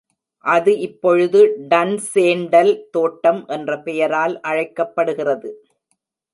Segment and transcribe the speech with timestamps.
[0.45, 1.39] அது இப்பொழுது
[1.69, 5.51] டன்சேண்டல் தோட்டம் என்ற பெயரால் அழைக்கப்படுகிறது.